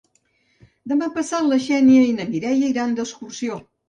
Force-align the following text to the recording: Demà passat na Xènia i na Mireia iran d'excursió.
Demà 0.93 1.09
passat 1.17 1.45
na 1.49 1.59
Xènia 1.65 2.07
i 2.13 2.15
na 2.21 2.25
Mireia 2.31 2.71
iran 2.71 2.97
d'excursió. 3.01 3.59